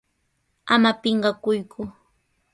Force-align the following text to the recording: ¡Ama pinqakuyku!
¡Ama 0.73 0.91
pinqakuyku! 1.01 1.81